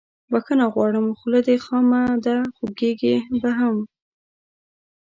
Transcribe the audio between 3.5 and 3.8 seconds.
هم